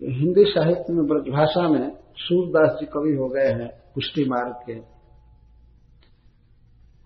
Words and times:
हिंदी 0.00 0.44
साहित्य 0.44 0.92
में, 0.92 1.06
ब्रजभाषा 1.06 1.68
में 1.68 1.90
सूरदास 2.18 2.78
जी 2.80 2.86
कवि 2.86 3.14
हो 3.16 3.28
गए 3.28 3.48
हैं 3.52 3.68
पुष्टि 3.94 4.24
मार्ग 4.24 4.54
के। 4.66 4.78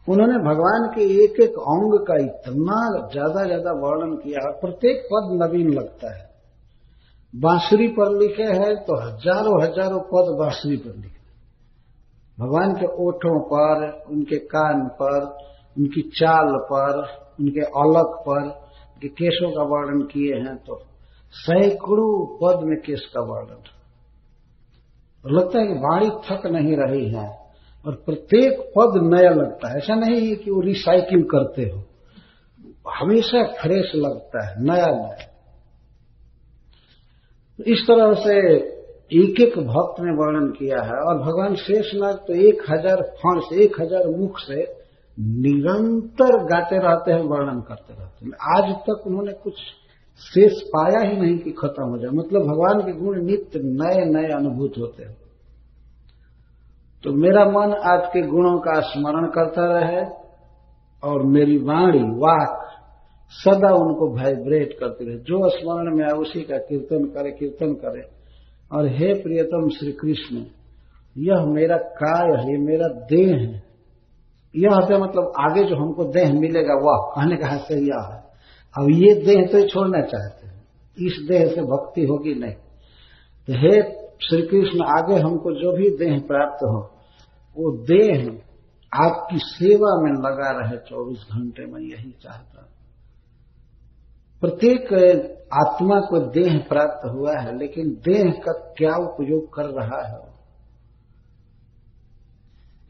उन्होंने 0.06 0.38
भगवान 0.44 0.86
के 0.94 1.04
एक 1.24 1.40
एक 1.40 1.58
अंग 1.66 1.98
का 2.06 2.16
इतना 2.18 2.78
ज़्यादा 3.12 3.44
ज़्यादा 3.44 3.72
वर्णन 3.80 4.14
किया 4.16 4.44
और 4.46 4.52
प्रत्येक 4.60 5.02
पद 5.12 5.30
नवीन 5.42 5.72
लगता 5.72 6.14
है। 6.14 6.22
बांसुरी 7.34 7.88
पर 7.88 8.10
लिखे 8.18 8.48
हैं 8.54 8.74
तो 8.84 9.00
हज़ारों 9.00 9.60
हज़ारों 9.62 10.00
पद 10.10 10.32
बांसुरी 10.38 10.76
पर 10.76 10.96
लिखे। 10.96 11.22
भगवान 12.38 12.74
के 12.74 12.86
ओठों 13.04 13.38
पर, 13.44 13.82
उनके 14.10 14.38
कान 14.46 14.86
पर, 15.00 15.20
उनकी 15.76 16.02
चाल 16.14 16.56
पर, 16.70 17.00
उनके 17.40 17.64
अलग 17.82 18.16
पर 18.20 18.42
उनके 18.44 19.08
केशों 19.10 19.50
का 19.50 19.62
वर्णन 19.70 20.02
किए 20.06 20.34
हैं 20.40 20.56
तो 20.56 20.80
सैकड़ों 21.34 22.12
पद 22.38 22.64
में 22.64 22.76
केस 22.80 23.08
का 23.14 23.20
वर्णन 23.22 23.70
और 25.24 25.32
लगता 25.32 25.58
है 25.58 25.66
कि 25.66 25.74
वाणी 25.80 26.10
थक 26.26 26.46
नहीं 26.52 26.76
रही 26.76 27.08
है 27.10 27.26
और 27.84 27.94
प्रत्येक 28.06 28.60
पद 28.76 29.00
नया 29.04 29.30
लगता 29.32 29.70
है। 29.70 29.76
ऐसा 29.76 29.94
नहीं 29.96 30.20
है 30.20 30.34
कि 30.36 30.50
वो 30.50 30.60
रिसाइकिल 30.62 31.22
करते 31.32 31.62
हो। 31.64 31.82
हमेशा 32.92 33.42
फ्रेश 33.54 33.92
लगता 33.96 34.46
है, 34.46 34.54
नया 34.62 34.86
नया। 34.88 35.30
इस 37.58 37.84
तरह 37.88 38.12
से 38.20 38.36
एक 39.14 39.40
एक 39.40 39.58
भक्त 39.66 40.00
ने 40.00 40.12
वर्णन 40.16 40.46
किया 40.52 40.82
है 40.82 40.98
और 41.02 41.18
भगवान 41.18 41.54
शेषनाग 41.56 42.16
तो 42.26 42.34
एक 42.42 42.62
हज़ार 42.70 43.02
फण 43.18 43.40
से, 43.40 43.62
एक 43.64 43.80
हज़ार 43.80 44.06
मुख 44.10 44.38
से 44.40 44.62
निरंतर 45.42 46.36
गाते 46.44 46.78
रहते 46.78 47.12
हैं, 47.12 47.22
वर्णन 47.22 47.60
करते 47.60 47.92
रहते 47.94 48.26
हैं। 48.26 48.32
आज 48.56 48.74
तक 48.86 49.06
उन्होंने 49.06 49.32
कुछ 49.34 49.60
शेष 50.18 50.52
पाया 50.62 51.10
ही 51.10 51.16
नहीं 51.20 51.38
कि 51.38 51.50
खत्म 51.50 51.84
हो 51.84 51.98
जाए। 51.98 52.10
मतलब 52.10 52.40
भगवान 52.40 52.80
के 52.80 52.92
गुण 52.92 53.22
नित्य 53.22 53.58
नए 53.58 54.04
नए 54.04 54.28
अनुभूत 54.28 54.72
होते 54.78 55.02
हैं। 55.02 55.16
तो 57.04 57.12
मेरा 57.12 57.44
मन 57.44 57.72
आपके 57.72 58.22
गुणों 58.22 58.58
का 58.58 58.80
स्मरण 58.80 59.26
करता 59.26 59.78
रहे 59.78 60.04
और 61.04 61.22
मेरी 61.22 61.58
वाणी, 61.58 61.98
वाक 61.98 62.60
सदा 63.30 63.74
उनको 63.74 64.16
वाइब्रेट 64.16 64.76
करती 64.80 65.04
रहे। 65.04 65.16
जो 65.16 65.48
स्मरण 65.48 65.96
में 65.96 66.04
आए, 66.04 66.18
उसी 66.18 66.40
का 66.40 66.58
कीर्तन 66.58 67.04
करे 67.04 67.30
कीर्तन 67.30 67.72
करे। 67.72 68.02
और 68.72 68.88
हे 68.88 69.14
प्रियतम 69.14 69.68
श्री 69.68 69.92
कृष्ण 69.92 70.36
यह 71.18 71.46
मेरा 71.46 71.76
काय 71.76 72.30
है, 72.30 72.52
ये 72.52 72.58
मेरा 72.58 72.88
देह 72.88 73.36
है। 73.36 73.62
यह 74.56 74.88
है 74.90 75.02
मतलब 75.02 75.32
आगे 75.40 75.64
जो 75.64 75.76
हमको 75.76 76.04
देह 76.04 76.32
मिलेगा, 76.32 76.74
वह। 76.74 77.12
कहने 77.14 77.36
का 77.36 77.56
से 77.56 77.74
यह 77.74 78.14
है। 78.14 78.23
अब 78.78 78.90
ये 78.90 79.14
देह 79.14 79.46
तो 79.46 79.68
छोड़ना 79.68 80.00
चाहते 80.00 80.46
हैं। 80.46 80.62
इस 80.98 81.18
देह 81.28 81.46
से 81.46 81.62
भक्ति 81.62 82.00
होगी 82.00 82.34
नहीं। 82.34 82.54
तो 83.48 83.52
हे 83.52 83.82
श्री 84.26 84.42
कृष्ण 84.42 84.84
आगे 84.84 85.20
हमको 85.20 85.52
जो 85.52 85.72
भी 85.72 85.88
देह 85.90 86.18
प्राप्त 86.20 86.64
हो, 86.64 86.80
वो 87.56 87.72
देह 87.84 88.40
आपकी 88.92 89.38
सेवा 89.38 90.02
में 90.02 90.12
लगा 90.12 90.50
रहे 90.50 90.76
24 90.76 91.24
घंटे 91.32 91.66
में 91.66 91.80
यही 91.80 92.10
चाहता 92.22 92.60
प्रत्येक 94.42 94.92
आत्मा 95.52 96.00
को 96.00 96.18
देह 96.30 96.58
प्राप्त 96.68 97.06
हुआ 97.10 97.32
है, 97.40 97.58
लेकिन 97.58 97.88
देह 97.88 98.30
का 98.30 98.52
क्या 98.52 98.94
उपयोग 98.96 99.54
कर 99.54 99.64
रहा 99.64 100.00
है? 100.08 100.34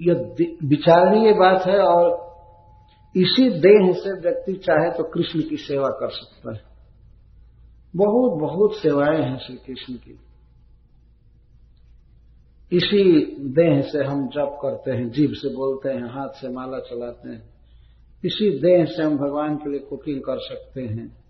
यह 0.02 0.14
विचारणीय 0.69 1.32
बात 1.32 1.66
है 1.66 1.78
और 1.78 2.23
इसी 3.16 3.50
देह 3.50 3.92
से 3.92 4.20
व्यक्ति 4.20 4.52
चाहे 4.52 4.90
तो 4.90 5.04
कृष्ण 5.04 5.42
की 5.48 5.56
सेवा 5.56 5.88
कर 5.88 6.08
सकता 6.10 6.54
है। 6.54 6.60
बहुत 7.96 8.40
बहुत 8.40 8.76
सेवाएँ 8.76 9.22
हैं 9.22 9.38
श्री 9.38 9.56
कृष्ण 9.56 9.94
की। 9.94 10.18
इसी 12.72 13.20
देह 13.36 13.80
से 13.80 14.04
हम 14.04 14.28
जप 14.28 14.58
करते 14.62 14.90
हैं 14.90 15.10
जीव 15.10 15.30
से 15.32 15.54
बोलते 15.54 15.88
हैं, 15.88 16.02
हाथ 16.02 16.28
से 16.28 16.48
माला 16.48 16.78
चलाते 16.78 17.28
हैं। 17.28 17.54
इसी 18.24 18.50
देह 18.50 18.84
से 18.84 19.03
हम 19.03 19.16
भगवान 19.16 19.56
के 19.56 19.70
लिए 19.70 19.80
कुकिंग 19.80 20.20
कर 20.20 20.38
सकते 20.38 20.82
हैं। 20.82 21.24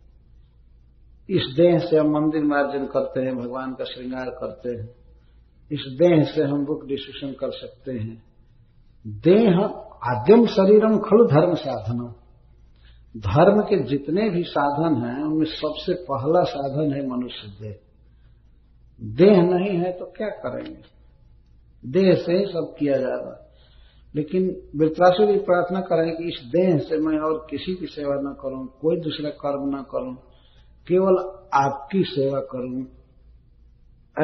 इस 1.31 1.43
देह 1.57 1.79
से 1.79 1.97
हम 1.97 2.11
मंदिर 2.11 2.43
मार्जन 2.43 2.87
करते 2.87 3.21
हैं, 3.21 3.37
भगवान 3.37 3.75
का 3.75 3.85
श्रृंगार 3.85 4.31
करते 4.31 4.71
हैं। 4.71 4.95
इस 5.73 5.81
देह 5.89 6.23
से 6.23 6.43
हम 6.43 6.65
बुक 6.65 6.87
डिस्कशन 6.87 7.33
कर 7.33 7.51
सकते 7.51 7.93
हैं। 7.93 8.23
देह 9.07 9.57
आद्यम 10.07 10.47
शरीरम 10.47 10.99
खलु 10.99 11.25
धर्म 11.25 11.55
साधनम 11.55 12.15
धर्म 13.17 13.61
के 13.61 13.83
जितने 13.83 14.31
भी 14.31 14.43
साधन 14.43 14.95
हैं, 15.05 15.25
उनमें 15.25 15.47
सबसे 15.47 15.95
पहला 15.95 16.43
साधन 16.43 16.93
है 16.93 17.09
मनुष्य 17.09 17.49
देह। 17.61 17.77
देह 19.03 19.43
नहीं 19.43 19.79
है 19.79 19.93
तो 19.93 20.05
क्या 20.05 20.29
करेंगे? 20.29 20.83
देह 21.87 22.15
से 22.15 22.33
ही 22.33 22.47
सब 22.47 22.75
किया 22.79 22.97
जा 22.97 23.09
रहा 23.09 23.41
लेकिन 24.17 24.63
वृत्रासु 24.77 25.27
भी 25.27 25.39
प्रार्थना 25.39 25.81
करें 25.81 26.17
कि 26.17 26.25
इस 26.25 26.43
देह 26.45 26.79
से 26.79 26.99
मैं 26.99 27.19
और 27.19 27.47
किसी 27.51 27.75
की 27.75 27.87
सेवा 27.87 28.15
न 28.15 28.37
करूँ, 28.41 28.67
कोई 28.81 28.97
दूसरा 28.97 29.31
कर्म 29.31 29.77
न 29.77 29.83
करूँ, 29.83 30.15
केवल 30.89 31.17
आपकी 31.55 32.03
सेवा 32.03 32.41
करूँ। 32.41 32.87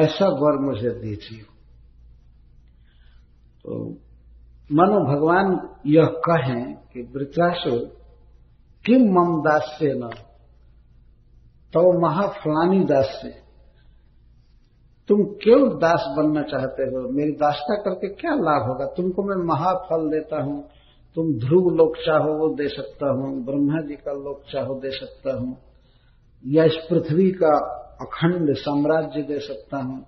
ऐसा 0.03 0.25
वर 0.25 0.59
मुझे 0.59 0.89
दीजिए। 0.89 1.41
तो 3.63 3.97
मानो 4.73 5.15
भगवान 5.15 5.69
यह 5.85 6.05
कहें 6.05 6.73
कि 6.73 7.11
वृत्रासु 7.15 7.79
किम 8.85 9.01
मम 9.01 9.41
दास 9.41 9.75
से 9.79 9.93
न? 9.93 10.09
तो 11.73 12.01
महाफलानी 12.01 12.79
दास 12.79 13.19
से 13.21 13.41
तुम 15.07 15.23
क्यों 15.23 15.69
दास 15.69 16.05
बनना 16.17 16.41
चाहते 16.41 16.83
हो? 16.83 17.11
मेरी 17.11 17.31
दासता 17.31 17.75
करके 17.75 18.07
क्या 18.07 18.31
लाभ 18.31 18.67
होगा? 18.67 18.85
तुमको 18.85 19.23
मैं 19.23 19.35
महाफल 19.35 20.09
देता 20.09 20.43
हूँ। 20.43 20.69
तुम 21.15 21.33
ध्रुव 21.33 21.69
लोक 21.75 21.95
चाहो, 22.05 22.33
वो 22.33 22.55
दे 22.55 22.67
सकता 22.67 23.11
हूँ। 23.11 23.45
ब्रह्मा 23.45 23.81
जी 23.81 23.95
का 23.95 24.11
लोक 24.11 24.41
चाहो, 24.51 24.75
दे 24.75 24.91
सकता 24.91 25.37
हूँ। 25.37 25.57
या 26.45 26.63
इस 26.63 26.75
पृथ्वी 26.89 27.31
का 27.31 27.77
अखंड 28.01 28.55
साम्राज्य 28.55 29.21
दे 29.21 29.39
सकता 29.39 29.77
हूँ। 29.77 30.05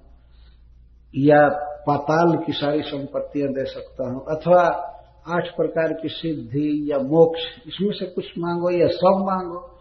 या 1.16 1.73
पाताल 1.88 2.38
की 2.38 2.54
सारी 2.54 2.82
संपत्तियाँ 2.82 3.50
दे 3.50 3.66
सकता 3.66 4.10
हूँ, 4.10 4.26
अथवा 4.30 4.90
आठ 5.28 5.58
प्रकार 5.58 5.94
की 5.94 6.08
सिद्धि 6.08 6.92
या 6.92 6.98
मोक्ष, 6.98 7.42
इसमें 7.68 7.92
से 7.92 8.06
कुछ 8.06 8.26
मांगो 8.38 8.70
या 8.70 8.88
सब 8.88 9.06
मांगो। 9.06 9.80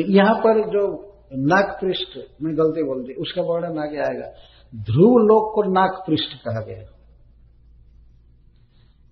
यहाँ 0.09 0.35
पर 0.35 0.69
जो 0.69 1.09
नाक 1.33 1.77
पृष्ठ 1.81 2.17
में 2.41 2.57
गलती 2.57 2.83
बोल 2.83 3.03
दी, 3.03 3.13
उसका 3.13 3.41
वर्णन 3.41 3.79
आगे 3.79 3.97
आएगा। 3.97 4.27
ध्रुव 4.75 5.17
लोक 5.17 5.55
को 5.55 5.63
नाक 5.63 6.03
पृष्ठ 6.07 6.37
कहा 6.45 6.61
गया 6.61 6.83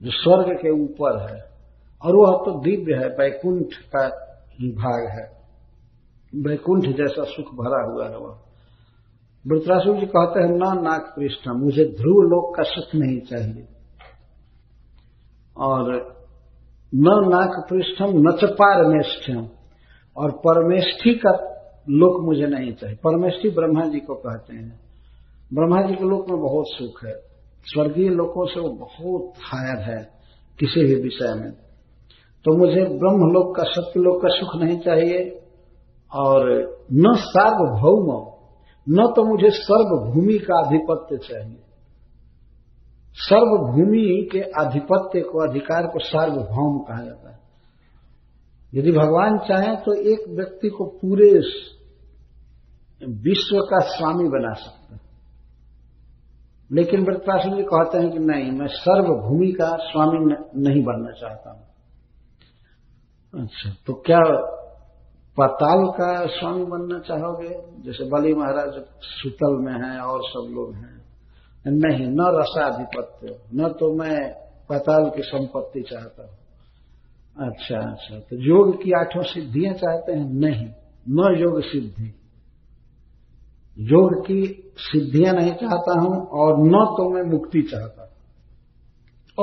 जो 0.01 0.11
स्वर्ग 0.11 0.57
के 0.57 0.69
ऊपर 0.69 1.19
है, 1.21 1.41
और 2.01 2.15
वह 2.15 2.37
तो 2.45 2.59
दिव्य 2.59 2.93
है, 2.93 3.07
वैकुंठ 3.09 3.73
का 3.95 4.07
भाग 4.61 5.07
है। 5.09 5.41
वैकुंठ 6.35 6.85
जैसा 6.85 7.23
सुख 7.23 7.45
भरा 7.45 7.91
हुआ 7.91 8.09
है 8.09 8.17
वह। 8.17 8.50
वृत्रासुर 9.47 9.99
जी 9.99 10.05
कहते 10.05 10.39
हैं, 10.39 10.49
न 10.49 10.83
नाक 10.83 11.13
पृष्ठ 11.17 11.47
मुझे 11.47 11.85
ध्रुव 11.85 12.21
लोक 12.21 12.57
का 12.57 12.63
सुख 12.63 12.95
नहीं 12.95 13.19
चाहिए। 13.19 13.67
और 15.57 15.93
न 16.95 17.29
नाक 17.29 17.67
पृष्ठम, 17.69 18.05
न 18.09 18.37
च 18.41 18.43
पारमेष्ठ्यम। 18.43 19.47
और 20.17 20.31
परमेष्ठी 20.31 21.13
का 21.13 21.31
लोक 21.89 22.25
मुझे 22.25 22.45
नहीं 22.45 22.73
चाहिए। 22.73 22.95
परमेष्ठी 22.95 23.49
ब्रह्मा 23.49 23.85
जी 23.85 23.99
को 23.99 24.15
कहते 24.15 24.55
हैं। 24.55 24.79
ब्रह्मा 25.53 25.81
जी 25.81 25.95
के 25.95 26.05
लोक 26.05 26.29
में 26.29 26.41
बहुत 26.41 26.65
सुख 26.67 27.05
है। 27.05 27.13
स्वर्गीय 27.65 28.09
लोकों 28.09 28.45
से 28.45 28.59
वो 28.59 28.69
बहुत 28.69 29.33
हायर 29.37 29.77
है 29.77 30.11
किसी 30.59 30.85
भी 30.85 30.95
विषय 30.95 31.33
में। 31.35 31.51
तो 32.45 32.57
मुझे 32.57 32.81
ब्रह्म 32.81 33.31
लोक 33.31 33.55
का, 33.55 33.63
सत्यलोक 33.63 34.21
का 34.21 34.29
सुख 34.29 34.63
नहीं 34.63 34.79
चाहिए। 34.79 35.41
और 36.15 36.61
न 36.93 37.13
सार्वभौम 37.15 38.30
न 38.89 39.13
तो 39.15 39.23
मुझे 39.25 39.49
सर्वभूमि 39.49 40.37
का 40.37 40.67
आधिपत्य 40.67 41.17
चाहिए। 41.17 41.63
सर्वभूमि 43.15 44.29
के 44.31 44.41
आधिपत्य 44.41 45.21
को, 45.21 45.49
अधिकार 45.49 45.87
को 45.87 45.99
सार्वभौम 45.99 46.79
कहा 46.79 47.05
जाता 47.05 47.29
है। 47.29 47.39
यदि 48.73 48.91
भगवान 48.91 49.37
चाहें 49.37 49.75
तो 49.75 49.93
एक 49.93 50.29
व्यक्ति 50.29 50.69
को 50.69 50.85
पूरे 50.85 51.31
विश्व 53.07 53.57
का 53.59 53.79
स्वामी 53.79 54.23
बना 54.23 54.53
सकते 54.53 54.93
हैं। 54.95 55.01
लेकिन 56.71 57.01
वृत्तासुर 57.01 57.55
जी 57.55 57.63
कहते 57.63 57.97
हैं 57.97 58.11
कि 58.11 58.19
नहीं, 58.19 58.51
मैं 58.51 58.67
सर्वभूमि 58.67 59.51
का 59.51 59.77
स्वामी 59.79 60.19
नहीं 60.63 60.83
बनना 60.83 61.11
चाहता 61.11 61.51
हूँ। 61.51 61.61
अच्छा 63.33 63.75
तो 63.87 63.93
क्या 63.93 64.19
पाताल 65.37 65.85
का 65.85 66.25
स्वामी 66.25 66.63
बनना 66.63 66.99
चाहोगे? 66.99 67.49
जैसे 67.85 68.09
बली 68.09 68.33
महाराज 68.33 68.83
सुतल 69.01 69.55
में 69.59 69.73
हैं 69.73 69.99
और 69.99 70.21
सब 70.23 70.51
लोग 70.51 70.73
हैं। 70.73 71.01
नहीं, 71.67 72.07
न 72.07 72.17
रसाधिपत्य। 72.19 73.39
न 73.55 73.67
तो 73.69 73.93
मैं 73.93 74.33
पाताल 74.69 75.09
की 75.09 75.21
संपत्ति 75.21 75.81
चाहता 75.81 76.23
हूँ। 76.23 76.37
अच्छा 77.47 77.91
अच्छा। 77.91 78.19
तो 78.19 78.35
योग 78.35 78.83
की 78.83 78.91
आठों 78.91 79.23
सिद्धियाँ 79.23 79.73
चाहते 79.73 80.11
हैं? 80.11 80.33
नहीं, 80.33 80.69
न 81.09 81.39
योग 81.39 81.61
सिद्धि। 81.61 82.15
योग 83.79 84.25
की 84.25 84.71
सिद्धियाँ 84.77 85.33
नहीं 85.33 85.53
चाहता 85.53 85.99
हूँ 85.99 86.27
और 86.27 86.57
न 86.57 86.71
तो 86.71 87.09
मैं 87.09 87.23
मुक्ति 87.23 87.61
चाहता 87.61 88.01
हूँ। 88.01 88.11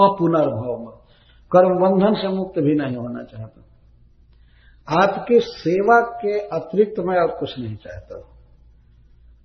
अपुनर्भव 0.09 1.03
कर्म 1.53 1.79
बंधन 1.79 2.15
से 2.15 2.29
मुक्त 2.29 2.59
भी 2.59 2.75
नहीं 2.75 2.97
होना 2.97 3.23
चाहता। 3.23 3.65
आपके 4.89 5.41
सेवा 5.41 6.01
के 6.01 6.39
अतिरिक्त 6.39 7.01
मैं 7.01 7.17
और 7.17 7.37
कुछ 7.41 7.59
नहीं 7.59 7.77
चाहता 7.77 8.17
हूँ। 8.17 8.25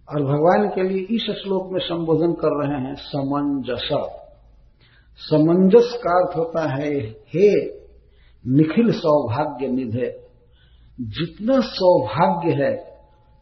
और 0.10 0.24
भगवान 0.24 0.70
के 0.70 0.84
लिए 0.84 1.16
इस 1.16 1.22
श्लोक 1.22 1.72
में 1.72 1.80
संबोधन 1.80 2.34
कर 2.34 2.52
रहे 2.62 2.82
हैं, 2.82 2.96
समंजस। 2.96 3.90
समंजस 5.20 6.00
का 6.04 6.12
अर्थ 6.12 6.38
होता 6.38 6.62
है, 6.74 6.94
हे 7.34 7.66
निखिल 8.46 8.92
सौभाग्य 8.92 9.68
निधे। 9.68 10.24
जितना 11.02 11.60
सौभाग्य 11.60 12.64
है, 12.64 12.76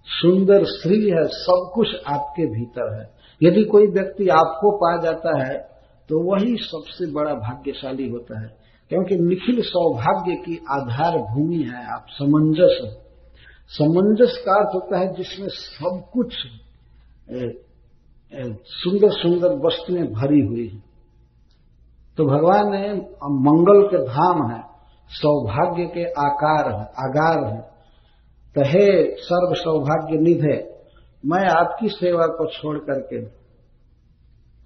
सुंदर 0.05 0.65
स्त्री 0.65 1.09
है, 1.09 1.23
सब 1.27 1.71
कुछ 1.73 1.87
आपके 2.07 2.45
भीतर 2.45 2.93
है। 2.99 3.09
यदि 3.43 3.63
कोई 3.63 3.87
व्यक्ति 3.87 4.27
आपको 4.27 4.71
पा 4.77 4.97
जाता 5.01 5.37
है 5.43 5.57
तो 6.09 6.19
वही 6.21 6.55
सबसे 6.57 7.11
बड़ा 7.11 7.33
भाग्यशाली 7.33 8.09
होता 8.09 8.39
है। 8.41 8.49
क्योंकि 8.91 9.15
निखिल 9.15 9.61
सौभाग्य 9.61 10.35
की 10.35 10.55
आधार 10.69 11.17
भूमि 11.17 11.57
है, 11.57 11.83
आप 11.93 12.05
समंजस 12.09 12.97
समंजस 13.71 14.43
का 14.45 14.51
अर्थ 14.51 14.75
होता 14.75 14.99
है 14.99 15.13
जिसमें 15.13 15.47
सब 15.47 16.01
कुछ 16.13 16.33
सुंदर 18.73 19.11
सुंदर 19.11 19.55
वस्तुएँ 19.67 20.03
भरी 20.03 20.41
हुई 20.41 20.67
हैं। 20.67 20.83
तो 22.17 22.25
भगवान 22.25 22.71
ने 22.71 22.93
मंगल 23.45 23.87
के 23.87 23.97
धाम 23.97 24.51
है, 24.51 24.61
सौभाग्य 25.09 25.85
के 25.85 26.03
आकार 26.21 26.71
है, 26.71 26.85
आगार 27.05 27.45
है। 27.45 27.61
तो 28.55 28.61
हे 28.61 29.15
सर्व 29.15 29.53
सौभाग्य 29.53 30.17
निधे, 30.17 30.57
मैं 31.25 31.43
आपकी 31.49 31.89
सेवा 31.89 32.25
को 32.27 32.49
छोड़ 32.51 32.77
करके 32.77 33.21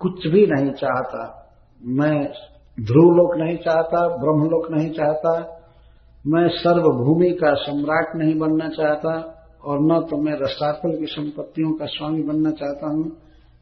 कुछ 0.02 0.28
भी 0.28 0.46
नहीं 0.48 0.72
चाहता। 0.72 1.24
मैं 1.82 2.34
ध्रुवलोक 2.80 3.36
नहीं 3.38 3.58
चाहता 3.58 4.08
ब्रह्म 4.08 4.50
लोक 4.50 4.72
नहीं 4.72 4.92
चाहता, 4.92 5.62
मैं 6.28 6.48
सर्वभूमि 6.48 7.30
का 7.32 7.54
सम्राट 7.54 8.16
नहीं 8.16 8.40
बनना 8.40 8.70
चाहता, 8.70 9.32
और 9.64 9.80
न 9.82 10.00
तो 10.10 10.18
मैं 10.18 10.34
रसातल 10.34 11.00
की 11.00 11.06
संपत्तियों 11.06 11.74
का 11.74 11.86
स्वामी 11.86 12.24
बनना 12.24 12.52
चाहता 12.52 12.88
हूँ, 12.88 13.18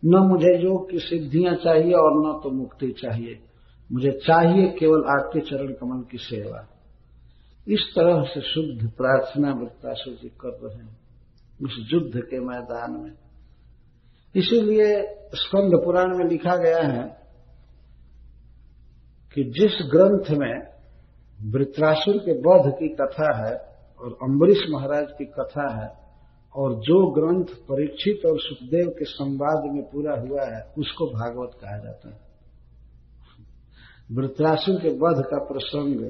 न 0.06 0.18
मुझे 0.18 0.64
योग 0.64 0.92
की 0.92 1.00
सिद्धियाँ 1.00 1.56
चाहिए 1.56 1.94
और 1.94 2.28
न 2.28 2.40
तो 2.44 2.52
मुक्ति 2.52 2.96
चाहिए। 3.02 3.40
मुझे 3.92 4.12
चाहिए 4.12 4.68
केवल 4.68 5.00
आपके 5.00 5.40
चरण 5.40 5.68
कमल 5.68 6.04
की 6.12 6.18
सेवा। 6.18 6.68
इस 7.68 7.80
तरह 7.96 8.24
से 8.24 8.42
शुद्ध 8.42 8.92
प्रार्थना 8.92 9.54
वृत्तासु 9.54 10.12
जी 10.12 10.30
कर 10.30 10.60
रहे 10.64 10.78
हैं 10.78 10.98
उस 11.66 11.90
युद्ध 11.94 12.22
के 12.22 12.40
मैदान 12.40 12.92
में। 12.92 13.12
इसीलिए 14.36 15.02
स्कंद 15.36 15.72
पुराण 15.86 16.18
में 16.18 16.26
लिखा 16.26 16.56
गया 16.56 16.82
है 16.84 17.23
कि 19.34 19.44
जिस 19.44 19.90
ग्रंथ 19.92 20.38
में 20.38 20.74
वृत्रासुर 21.52 22.18
के 22.18 22.32
वध 22.32 22.74
की 22.74 22.88
कथा 22.88 23.38
है 23.38 23.56
और 24.00 24.18
अम्बरीश 24.24 24.58
महाराज 24.70 25.08
की 25.18 25.26
कथा 25.26 25.82
है 25.82 26.04
और 26.56 26.76
जो 26.76 27.12
ग्रंथ 27.12 27.46
परीक्षित 27.46 28.26
और 28.26 28.40
सुखदेव 28.40 28.90
के 28.90 29.06
संवाद 29.06 29.74
में 29.74 29.84
पूरा 29.84 30.20
हुआ 30.20 30.46
है, 30.46 30.74
उसको 30.78 31.06
भागवत 31.06 31.52
कहा 31.62 31.78
जाता 31.78 32.10
है। 32.10 32.20
वृत्रासुर 34.12 34.76
के 34.76 34.90
वध 34.90 35.24
का 35.26 35.38
प्रसंग 35.44 36.04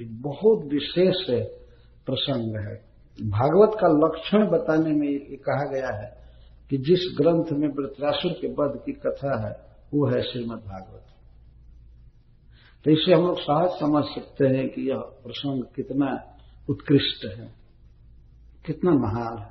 एक 0.00 0.22
बहुत 0.22 0.64
विशेष 0.64 1.46
प्रसंग 2.06 2.56
है। 2.56 2.74
भागवत 3.28 3.76
का 3.80 3.88
लक्षण 3.88 4.46
बताने 4.46 4.94
में 4.94 5.08
ये 5.08 5.36
कहा 5.36 5.70
गया 5.70 6.02
है 6.02 6.22
कि 6.70 6.78
जिस 6.78 7.14
ग्रंथ 7.20 7.58
में 7.58 7.68
वृत्रासुर 7.68 8.32
के 8.32 8.46
वध 8.46 8.82
की 8.86 8.92
कथा 8.92 9.48
है, 9.48 9.54
वो 9.94 10.06
है 10.06 10.22
श्रीमद 10.22 10.58
भागवत 10.58 11.11
तो 12.84 12.90
इसे 12.90 13.14
हम 13.14 13.26
लोग 13.26 13.38
सहज 13.38 13.68
समझ 13.70 14.04
सकते 14.04 14.46
हैं 14.46 14.68
कि 14.68 14.88
यह 14.90 14.96
प्रसंग 14.96 15.62
कितना 15.76 16.36
उत्कृष्ट 16.70 17.24
है, 17.38 17.54
कितना 18.66 18.90
महान 18.90 19.38
है। 19.38 19.50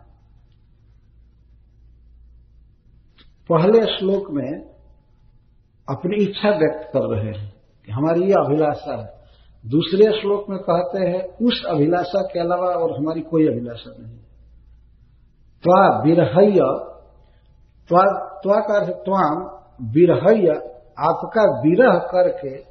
पहले 3.50 3.81
श्लोक 3.97 4.31
में 4.31 4.51
अपनी 5.88 6.23
इच्छा 6.23 6.50
व्यक्त 6.50 6.89
कर 6.93 7.07
रहे 7.07 7.31
हैं 7.38 7.53
कि 7.85 7.91
हमारी 7.91 8.21
यह 8.21 8.35
अभिलाषा 8.45 8.97
है। 9.01 9.21
दूसरे 9.65 10.11
श्लोक 10.21 10.50
में 10.50 10.59
कहते 10.59 11.00
हैं, 11.07 11.23
उस 11.47 11.63
अभिलाषा 11.67 12.21
के 12.21 12.39
अलावा 12.39 12.67
और 12.67 12.97
हमारी 12.97 13.21
कोई 13.21 13.47
अभिलाषा 13.47 13.91
नहीं। 14.00 14.17
त्वा 15.63 16.01
विरहय 16.03 16.59
त्वा 17.89 18.03
त्वा 18.39 18.59
का 18.59 18.79
त्वाम 18.85 19.39
विरहय 19.91 20.47
आपका 21.00 21.43
विरह 21.61 21.97
करके 21.97 22.70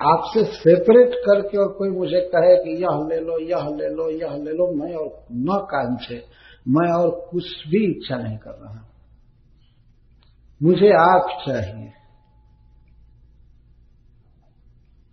आपसे 0.00 0.44
सेपरेट 0.44 1.14
करके 1.14 1.58
और 1.58 1.72
कोई 1.72 1.88
मुझे 1.88 2.20
कहे 2.34 2.56
कि 2.56 2.82
यह 2.82 3.06
ले 3.08 3.20
लो, 3.20 3.38
यह 3.38 3.68
ले 3.76 3.88
लो, 3.88 4.10
यह 4.10 4.36
ले 4.36 4.52
लो, 4.52 4.72
मैं 4.74 4.94
और 4.94 5.26
न 5.32 5.58
कांक्षे 5.70 6.24
मैं 6.68 6.90
और 6.92 7.10
कुछ 7.30 7.44
भी 7.68 7.84
इच्छा 7.90 8.16
नहीं 8.16 8.38
कर 8.38 8.50
रहा 8.50 8.84
मुझे 10.62 10.90
आप 10.92 11.28
चाहिए। 11.46 11.92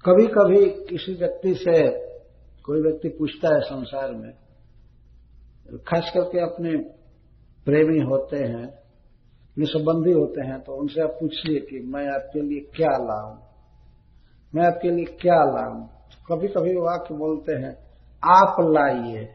कभी 0.05 0.27
कभी 0.27 0.65
किसी 0.65 1.13
व्यक्ति 1.13 1.53
से 1.53 1.75
कोई 2.65 2.81
व्यक्ति 2.81 3.09
पूछता 3.09 3.53
है 3.53 3.59
संसार 3.61 4.11
में, 4.11 4.31
खास 5.87 6.11
करके 6.13 6.39
अपने 6.39 6.77
प्रेमी 7.67 7.99
होते 7.99 8.37
हैं 8.37 8.67
संबंधी 9.57 10.11
होते 10.11 10.45
हैं 10.47 10.59
तो 10.59 10.75
उनसे 10.75 11.01
आप 11.01 11.09
पूछिए 11.09 11.59
कि 11.59 11.79
मैं 11.87 12.07
आपके 12.07 12.41
लिए 12.41 12.59
क्या 12.75 12.89
लाऊं। 12.89 13.44
मैं 14.55 14.65
आपके 14.65 14.91
लिए 14.91 15.05
क्या 15.05 15.35
लाऊं? 15.35 15.87
कभी 16.29 16.47
कभी 16.47 16.75
वाक्य 16.75 17.15
बोलते 17.15 17.53
हैं, 17.53 17.77
आप 18.23 18.55
लाइए, 18.59 19.29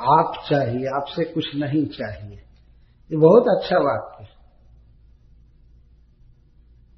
आप 0.00 0.32
चाहिए, 0.50 0.86
आपसे 0.86 1.24
कुछ 1.24 1.56
नहीं 1.56 1.86
चाहिए। 1.86 2.36
ये 3.10 3.16
बहुत 3.16 3.44
अच्छा 3.48 3.76
वाक्य 3.76 4.24
है। 4.24 4.28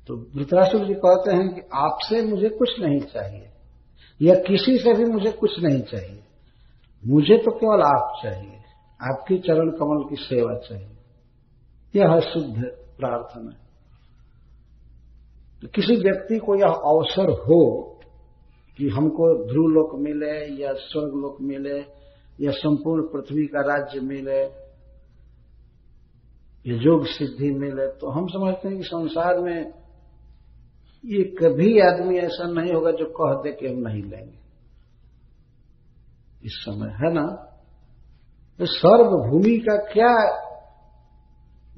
तो 0.06 0.16
वृतरासुर 0.34 0.86
जी 0.86 0.94
कहते 0.94 1.36
हैं 1.36 1.54
कि 1.54 1.60
आपसे 1.74 2.22
मुझे 2.22 2.48
कुछ 2.48 2.68
नहीं 2.80 3.00
चाहिए, 3.00 3.50
या 4.22 4.34
किसी 4.34 4.78
से 4.78 4.94
भी 4.94 5.04
मुझे 5.04 5.32
कुछ 5.32 5.50
नहीं 5.60 5.82
चाहिए। 5.82 6.24
मुझे 7.06 7.36
तो 7.38 7.50
केवल 7.50 7.82
आप 7.82 8.20
चाहिए, 8.22 8.56
आपकी 9.02 9.38
चरण 9.38 9.70
कमल 9.70 10.08
की 10.08 10.16
सेवा 10.16 10.58
चाहिए। 10.58 10.96
यह 11.94 12.12
है 12.12 12.20
शुद्ध 12.20 12.62
प्रार्थना। 12.98 13.67
तो 15.62 15.68
किसी 15.68 15.96
व्यक्ति 15.96 16.38
को 16.38 16.54
यह 16.56 16.68
अवसर 16.68 17.30
हो 17.30 17.84
कि 18.78 18.88
हमको 18.88 19.48
ध्रुव 19.48 19.66
लोक 19.66 19.94
मिले 19.94 20.62
या 20.62 20.72
स्वर्ग 20.72 21.14
लोक 21.14 21.40
मिले 21.40 21.78
या 22.40 22.50
संपूर्ण 22.50 23.02
पृथ्वी 23.02 23.46
का 23.46 23.60
राज्य 23.60 24.00
मिले, 24.00 24.40
या 26.66 26.76
योग 26.82 27.06
सिद्धि 27.06 27.50
मिले 27.50 27.86
तो 27.86 28.10
हम 28.10 28.26
समझते 28.26 28.68
हैं 28.68 28.76
कि 28.76 28.84
संसार 28.84 29.38
में 29.38 29.72
ये 31.04 31.22
कभी 31.24 31.78
आदमी 31.80 32.18
ऐसा 32.18 32.46
नहीं 32.48 32.74
होगा 32.74 32.90
जो 32.90 33.04
कह 33.04 33.34
दे 33.42 33.52
कि 33.52 33.66
हम 33.66 33.88
नहीं 33.88 34.02
लेंगे। 34.02 34.38
इस 36.44 36.52
समय, 36.52 36.88
है 36.88 37.12
ना? 37.14 37.26
तो 38.60 38.66
सर्वभूमि 38.66 39.58
का 39.58 39.76
क्या 39.76 40.12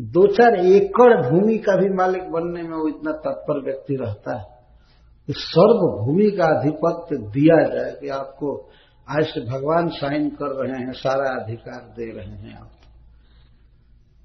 दो 0.00 0.26
चार 0.26 0.54
एकड़ 0.54 1.30
भूमि 1.30 1.59
का 1.59 1.76
भी 1.76 1.95
मालिक 1.95 2.30
बनने 2.30 2.62
में 2.62 2.76
वो 2.76 2.88
इतना 2.88 3.12
तत्पर 3.12 3.64
व्यक्ति 3.64 3.97
रहता 3.97 4.38
है। 4.38 4.61
कि 5.26 5.33
सर्वभूमि 5.37 6.30
का 6.30 6.45
अधिपत्य 6.45 7.16
दिया 7.16 7.69
जाए 7.69 7.92
कि 8.00 8.09
आपको 8.09 8.71
आज 9.09 9.25
से 9.25 9.40
भगवान 9.50 9.88
साइन 9.88 10.30
कर 10.30 10.47
रहे 10.47 10.80
हैं, 10.80 10.92
सारा 10.92 11.45
अधिकार 11.45 11.95
दे 11.97 12.12
रहे 12.12 12.26
हैं 12.26 12.61
आप। 12.61 12.71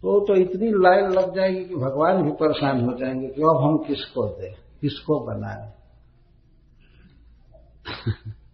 तो 0.01 0.19
तो 0.19 0.35
इतनी 0.35 0.69
लाइन 0.69 1.09
लग 1.09 1.35
जाएगी 1.35 1.65
कि 1.65 1.75
भगवान 1.75 2.23
भी 2.23 2.31
परेशान 2.31 2.81
हो 2.81 2.93
जाएँगे 2.93 3.27
कि 3.27 3.41
अब 3.41 3.63
हम 3.63 3.77
किसको 3.77 4.27
दें, 4.27 4.53
किसको 4.81 5.19
बनाए? 5.19 5.71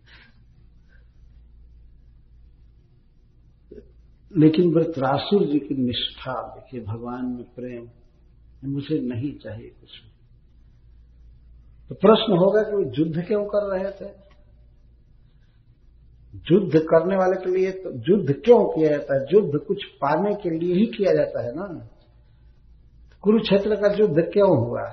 लेकिन 4.37 4.73
वृत्रासुर 4.73 5.45
जी 5.45 5.59
की 5.59 5.75
निष्ठा, 5.75 6.33
देखिए, 6.33 6.81
भगवान 6.81 7.25
में 7.25 7.43
प्रेम 7.43 7.89
मुझे 8.65 8.99
नहीं 8.99 9.37
चाहिए 9.37 9.69
कुछ 9.69 9.89
तो 11.89 11.95
प्रश्न 11.95 12.37
होगा 12.37 12.61
कि 12.61 12.75
वे 12.75 12.91
युद्ध 12.99 13.27
क्यों 13.27 13.45
कर 13.45 13.77
रहे 13.77 13.91
थे? 13.91 14.13
युद्ध 16.51 16.79
करने 16.79 17.15
वाले 17.15 17.35
के 17.41 17.59
लिए 17.59 17.71
तो 17.71 17.91
युद्ध 17.91 18.33
क्यों 18.33 18.65
किया 18.65 18.89
जाता 18.89 19.15
है? 19.15 19.25
युद्ध 19.33 19.59
कुछ 19.67 19.83
पाने 19.83 20.35
के 20.35 20.49
लिए 20.49 20.73
ही 20.75 20.85
किया 20.85 21.13
जाता 21.13 21.43
है 21.43 21.51
ना? 21.55 21.89
कुरुक्षेत्र 23.21 23.75
का 23.75 23.93
युद्ध 23.93 24.21
क्यों 24.33 24.67
हुआ? 24.67 24.83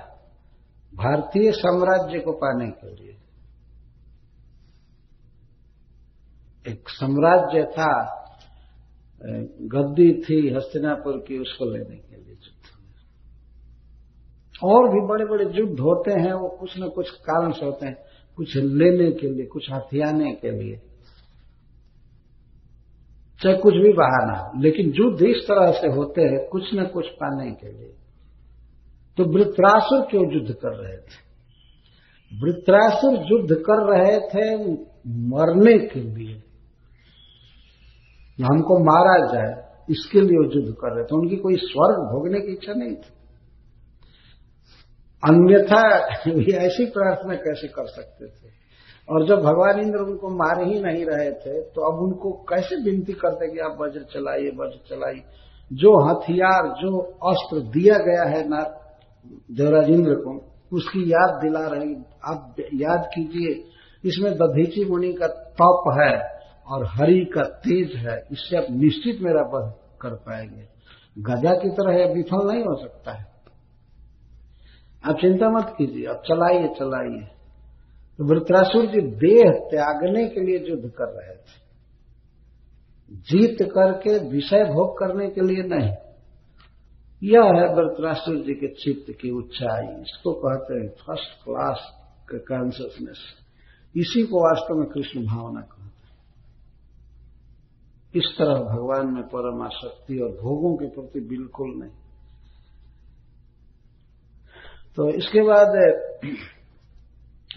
भारतीय 0.95 1.51
साम्राज्य 1.51 2.19
को 2.19 2.31
पाने 2.31 2.71
के 2.71 2.95
लिए। 2.95 3.17
एक 6.71 6.89
साम्राज्य 6.89 7.63
था 7.63 8.18
गद्दी 9.61 10.21
थी 10.21 10.53
हस्तिनापुर 10.53 11.13
की, 11.27 11.37
उसको 11.37 11.65
लेने 11.65 11.95
के 11.95 12.15
लिए 12.15 12.29
युद्ध 12.29 12.79
और 14.63 14.89
भी 14.89 15.07
बड़े 15.07 15.25
बड़े 15.25 15.59
युद्ध 15.59 15.79
होते 15.79 16.11
हैं, 16.11 16.33
वो 16.33 16.49
कुछ 16.49 16.79
न 16.79 16.89
कुछ 16.89 17.09
कारण 17.09 17.51
से 17.51 17.65
होते 17.65 17.85
हैं। 17.85 17.97
कुछ 18.35 18.55
लेने 18.55 19.11
के 19.11 19.27
लिए, 19.27 19.45
कुछ 19.45 19.71
हथियाने 19.71 20.31
के 20.31 20.51
लिए। 20.51 20.75
चाहे 23.43 23.57
कुछ 23.57 23.73
भी 23.73 23.93
बहाना 23.93 24.39
हो, 24.39 24.61
लेकिन 24.61 24.89
युद्ध 24.89 25.21
इस 25.21 25.43
तरह 25.43 25.71
से 25.71 25.87
होते 25.87 26.21
हैं, 26.21 26.47
कुछ 26.47 26.63
न 26.73 26.85
कुछ 26.85 27.07
पाने 27.07 27.51
के 27.51 27.71
लिए। 27.71 27.93
तो 29.17 29.25
वृत्रासुर 29.25 30.07
क्यों 30.09 30.33
युद्ध 30.33 30.53
कर 30.53 30.69
रहे 30.69 30.97
थे? 30.97 31.29
वृत्रासुर 32.43 33.13
युद्ध 33.13 33.55
कर 33.55 33.97
रहे 33.97 34.19
थे 34.19 34.73
मरने 35.07 35.87
के 35.87 35.99
लिए। 35.99 36.43
हमको 38.43 38.79
मारा 38.79 39.33
जाए, 39.33 39.69
इसके 39.89 40.21
लिए 40.21 40.59
युद्ध 40.59 40.73
कर 40.73 40.95
रहे 40.95 41.03
थे। 41.03 41.15
उनकी 41.15 41.35
कोई 41.35 41.55
स्वर्ग 41.55 41.99
भोगने 41.99 42.39
की 42.39 42.51
इच्छा 42.51 42.73
नहीं 42.73 42.95
थी। 42.95 43.13
अन्यथा 45.23 45.97
ये 46.27 46.51
ऐसी 46.51 46.85
प्रार्थना 46.85 47.35
कैसे 47.35 47.67
कर 47.67 47.85
सकते 47.85 48.25
थे? 48.25 48.59
और 49.09 49.27
जब 49.27 49.35
भगवान 49.35 49.79
इंद्र 49.79 49.97
उनको 49.97 50.29
मार 50.29 50.63
ही 50.63 50.81
नहीं 50.81 51.05
रहे 51.05 51.31
थे 51.31 51.61
तो 51.61 51.81
अब 51.81 52.03
उनको 52.03 52.31
कैसे 52.31 52.75
विनती 52.75 53.13
करते 53.13 53.53
कि 53.53 53.59
आप 53.59 53.77
वज्र 53.81 54.01
चलाइए 54.01 54.49
वज्र 54.49 54.95
चलाइए? 54.95 55.23
जो 55.73 56.09
हथियार, 56.09 56.67
जो 56.67 57.01
अस्त्र 57.01 57.59
दिया 57.59 57.97
गया 57.97 58.23
है 58.23 58.47
ना, 58.47 58.79
देवराज 59.51 59.89
इंद्र 59.89 60.15
को, 60.15 60.45
उसकी 60.73 61.11
याद 61.11 61.41
दिला 61.41 61.67
रहे। 61.67 61.93
आप 62.25 62.55
याद 62.73 63.09
कीजिए, 63.15 63.63
इसमें 64.09 64.33
दधीची 64.33 64.85
मुनि 64.85 65.13
का 65.13 65.27
तप 65.27 65.99
है। 66.01 66.38
और 66.69 66.85
हरि 66.85 67.25
का 67.25 67.43
तेज 67.43 67.95
है, 67.95 68.27
इससे 68.31 68.57
आप 68.57 68.65
निश्चित 68.71 69.21
मेरा 69.21 69.41
वध 69.41 69.73
कर 70.01 70.09
पाएँगे। 70.09 70.67
गजा 71.19 71.53
की 71.53 71.69
तरह 71.69 71.93
यह 71.93 72.13
विफल 72.13 72.51
नहीं 72.51 72.61
हो 72.61 72.81
सकता 72.81 73.11
है। 73.11 73.25
आप 75.05 75.15
चिंता 75.21 75.49
मत 75.49 75.75
कीजिए, 75.77 76.05
आप 76.05 76.23
चलाइए 76.27 76.67
चलाइए। 76.67 77.27
तो 78.17 78.25
वृत्रासुर 78.25 78.85
जी 78.85 79.01
देह 79.01 79.51
त्यागने 79.51 80.27
के 80.27 80.39
लिए 80.39 80.69
युद्ध 80.69 80.89
कर 80.89 81.05
रहे 81.05 81.35
थे। 81.35 81.69
जीत 83.11 83.57
करके 83.61 84.29
विषय 84.29 84.63
भोग 84.63 84.99
करने 84.99 85.29
के 85.29 85.41
लिए 85.41 85.63
नहीं। 85.63 85.93
यह 87.23 87.43
है 87.43 87.75
वृत्रासुर 87.75 88.35
जी 88.35 88.53
के 88.53 88.67
चित्त 88.67 89.13
की 89.21 89.31
ऊंचाई। 89.31 90.01
इसको 90.01 90.33
कहते 90.33 90.73
हैं 90.73 90.89
फ़र्स्ट 90.89 91.43
क्लास 91.43 91.95
कॉन्सियसनेस 92.33 93.17
इसी 93.97 94.23
को 94.23 94.43
वास्तव 94.43 94.75
में 94.75 94.89
कृष्ण 94.89 95.25
भावना 95.25 95.61
कहते 95.61 95.78
इस 98.15 98.35
तरह 98.37 98.53
भगवान 98.53 99.07
में 99.13 99.23
परम 99.23 99.61
आसक्ति 99.61 100.19
और 100.19 100.29
भोगों 100.29 100.75
के 100.75 100.87
प्रति 100.87 101.19
बिल्कुल 101.19 101.67
नहीं। 101.67 101.91
तो 104.95 105.09
इसके 105.09 105.41
बाद, 105.41 105.67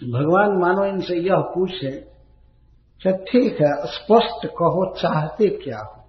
भगवान 0.09 0.57
मानो 0.57 0.85
इनसे 0.85 1.15
यह 1.15 1.35
पूछे 1.35 2.13
क्या 3.01 3.13
ठीक 3.13 3.53
है, 3.53 3.75
स्पष्ट 3.75 4.45
कहो, 4.45 4.95
चाहते 4.95 5.47
क्या 5.47 5.79
हो? 5.79 6.03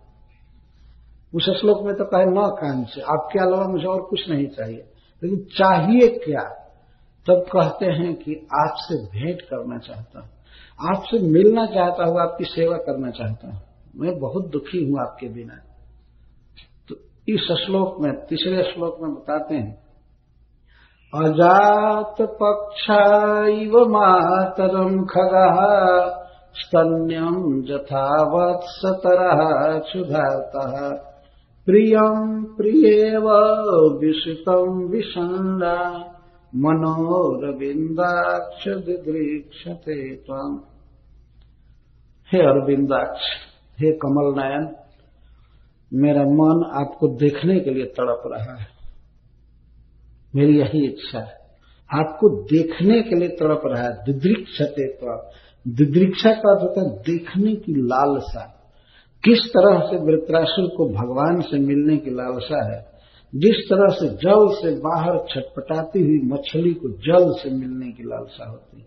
उस 1.35 1.61
श्लोक 1.61 1.87
में 1.87 1.95
तो 1.95 2.05
कहे, 2.05 2.25
न 2.25 2.35
कान 2.37 2.85
से 2.85 3.01
आपके 3.01 3.39
अलावा 3.39 3.65
मुझे 3.65 3.87
और 3.87 4.03
कुछ 4.03 4.29
नहीं 4.29 4.47
चाहिए। 4.47 4.85
लेकिन 5.23 5.39
चाहिए 5.39 6.09
क्या? 6.09 6.43
तब 7.29 7.45
कहते 7.53 7.87
हैं 7.87 8.15
कि 8.15 8.47
आपसे 8.61 8.95
भेंट 8.95 9.43
करना 9.43 9.79
चाहता 9.79 10.21
हूँ। 10.21 10.29
आपसे 10.93 11.19
मिलना 11.19 11.67
चाहता 11.67 12.05
हूँ, 12.05 12.21
आपकी 12.21 12.45
सेवा 12.45 12.77
करना 12.77 13.11
चाहता 13.11 13.53
हूँ। 13.53 13.74
मैं 13.97 14.19
बहुत 14.19 14.51
दुखी 14.51 14.85
हूँ 14.85 15.01
आपके 15.01 15.29
बिना। 15.29 15.63
तो 16.89 16.97
इस 17.29 17.41
श्लोक 17.41 18.01
में, 18.01 18.27
तीसरे 18.27 18.63
श्लोक 18.63 18.99
में 19.03 19.15
बताते 19.15 19.55
हैं, 19.55 19.85
अजात 21.13 22.17
इव 23.51 23.89
मातरम 23.89 25.05
खगा 25.05 25.47
स्तन्यम 26.57 27.63
जथावत्सतर 27.63 29.81
क्षुधाता 29.81 30.95
प्रियम 31.67 32.45
प्रियव 32.57 33.29
विषितम 33.99 34.91
विषण्डा 34.91 36.11
मनोरविंदाक्ष 36.53 38.69
दिदृक्षते 38.69 40.17
हे 42.31 42.43
अरविंदाक्ष 42.43 43.54
हे 43.81 43.93
कमल 43.93 44.43
नयन 44.43 44.77
मेरा 45.93 46.23
मन 46.23 46.71
आपको 46.75 47.09
देखने 47.09 47.61
के 47.61 47.71
लिए 47.71 47.85
तड़प 47.85 48.23
रहा 48.27 48.61
है। 48.61 48.67
मेरी 50.35 50.59
यही 50.59 50.87
इच्छा 50.87 51.19
है। 51.19 51.45
आपको 52.01 52.43
देखने 52.43 53.03
के 53.03 53.17
लिए 53.17 53.29
तड़प 53.29 53.63
रहा 53.65 53.83
है। 53.83 54.05
दिदृक्षते 54.05 54.93
तो 54.93 55.31
दिदृक्षा 55.69 56.33
का 56.33 56.53
होता 56.63 56.81
है 56.81 57.03
देखने 57.03 57.55
की 57.55 57.73
लालसा। 57.73 58.51
किस 59.25 59.39
तरह 59.39 59.79
से 59.79 59.97
वृत्रासुर 59.97 60.71
को 60.77 60.89
भगवान 60.89 61.41
से 61.41 61.59
मिलने 61.59 61.97
की 61.97 62.11
लालसा 62.11 62.75
है? 62.75 62.95
जिस 63.35 63.57
तरह 63.57 63.95
से 63.95 64.09
जल 64.09 64.49
से 64.53 64.81
बाहर 64.81 65.19
छटपटाती 65.31 66.03
हुई 66.03 66.21
मछली 66.25 66.75
को 66.75 66.89
जल 66.89 67.43
से 67.43 67.51
मिलने 67.51 67.93
की 67.93 68.03
लालसा 68.03 68.51
होती। 68.51 68.87